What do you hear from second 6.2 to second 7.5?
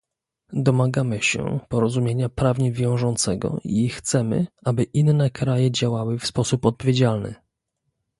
sposób odpowiedzialny